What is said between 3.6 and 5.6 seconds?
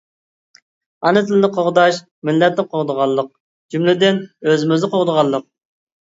جۈملىدىن ئۆزىمىزنى قوغدىغانلىق!